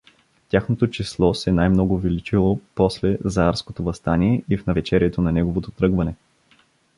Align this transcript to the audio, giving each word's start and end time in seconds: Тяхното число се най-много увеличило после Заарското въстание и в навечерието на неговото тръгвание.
Тяхното 0.49 0.89
число 0.89 1.33
се 1.33 1.51
най-много 1.51 1.93
увеличило 1.95 2.59
после 2.75 3.17
Заарското 3.23 3.83
въстание 3.83 4.43
и 4.49 4.57
в 4.57 4.67
навечерието 4.67 5.21
на 5.21 5.31
неговото 5.31 5.71
тръгвание. 5.71 6.15